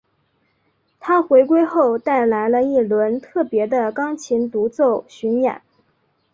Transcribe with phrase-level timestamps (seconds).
[0.99, 5.61] 她回归后带来了一轮特别的钢琴独奏巡演。